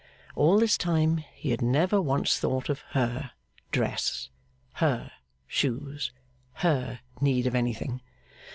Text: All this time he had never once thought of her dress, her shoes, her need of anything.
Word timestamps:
All 0.35 0.57
this 0.57 0.79
time 0.79 1.17
he 1.31 1.51
had 1.51 1.61
never 1.61 2.01
once 2.01 2.39
thought 2.39 2.69
of 2.69 2.79
her 2.97 3.33
dress, 3.71 4.29
her 4.81 5.11
shoes, 5.45 6.11
her 6.65 7.01
need 7.21 7.45
of 7.45 7.53
anything. 7.53 8.01